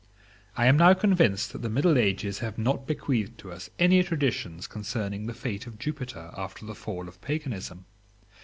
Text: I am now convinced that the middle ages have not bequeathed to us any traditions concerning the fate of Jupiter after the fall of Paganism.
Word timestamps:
I 0.57 0.65
am 0.65 0.77
now 0.77 0.95
convinced 0.95 1.51
that 1.53 1.61
the 1.61 1.69
middle 1.69 1.95
ages 1.95 2.39
have 2.39 2.57
not 2.57 2.87
bequeathed 2.87 3.37
to 3.37 3.51
us 3.51 3.69
any 3.77 4.01
traditions 4.01 4.65
concerning 4.65 5.27
the 5.27 5.33
fate 5.35 5.67
of 5.67 5.77
Jupiter 5.77 6.31
after 6.35 6.65
the 6.65 6.73
fall 6.73 7.07
of 7.07 7.21
Paganism. 7.21 7.85